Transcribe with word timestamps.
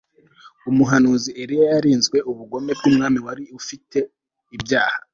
Umuhanuzi 0.69 1.29
Eliya 1.41 1.67
yarinzwe 1.73 2.17
ubugome 2.31 2.71
bwumwami 2.79 3.19
wari 3.25 3.43
ufite 3.59 3.99
ibyaha 4.55 4.99